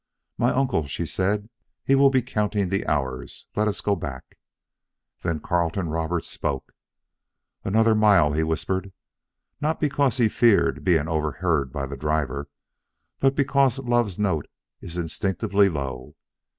"My 0.35 0.49
uncle," 0.51 0.87
she 0.87 1.05
said. 1.05 1.47
"He 1.83 1.93
will 1.93 2.09
be 2.09 2.23
counting 2.23 2.69
the 2.69 2.87
hours. 2.87 3.45
Let 3.55 3.67
us 3.67 3.81
go 3.81 3.95
back." 3.95 4.39
Then 5.21 5.39
Carleton 5.39 5.89
Roberts 5.89 6.27
spoke. 6.27 6.73
"Another 7.63 7.93
mile," 7.93 8.33
he 8.33 8.41
whispered, 8.41 8.93
not 9.61 9.79
because 9.79 10.17
he 10.17 10.27
feared 10.27 10.83
being 10.83 11.07
overheard 11.07 11.71
by 11.71 11.85
their 11.85 11.97
driver, 11.97 12.49
but 13.19 13.35
because 13.35 13.77
Love's 13.77 14.17
note 14.17 14.47
is 14.79 14.97
instinctively 14.97 15.69
low. 15.69 16.15